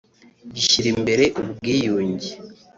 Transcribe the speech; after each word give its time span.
gishyira 0.55 0.87
imbere 0.95 1.25
ubwiyunge 1.41 2.29